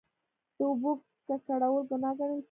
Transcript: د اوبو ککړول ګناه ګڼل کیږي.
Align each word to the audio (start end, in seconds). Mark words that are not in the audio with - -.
د 0.57 0.59
اوبو 0.67 0.91
ککړول 1.27 1.83
ګناه 1.89 2.13
ګڼل 2.17 2.31
کیږي. 2.31 2.39